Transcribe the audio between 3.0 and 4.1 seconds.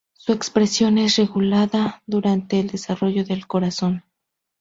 del corazón.